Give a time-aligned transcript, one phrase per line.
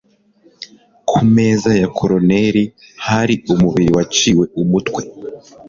[1.09, 2.55] ku meza ya coroner
[3.07, 5.01] hari umubiri waciwe umutwe